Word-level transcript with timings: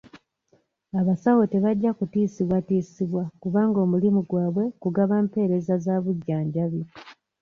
Abasawo 0.99 1.43
tebajja 1.51 1.91
kutiisibwatiisibwa 1.97 3.23
kubanga 3.41 3.77
omulimu 3.85 4.19
gwabwe 4.29 4.63
kugaba 4.81 5.13
mpeereza 5.25 5.75
za 5.85 5.95
bujjanjabi. 6.03 6.81